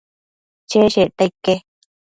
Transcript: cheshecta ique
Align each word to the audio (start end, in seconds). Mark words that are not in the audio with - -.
cheshecta 0.69 1.23
ique 1.33 1.53